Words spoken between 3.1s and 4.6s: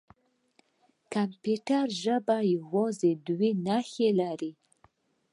دوه نښې لري.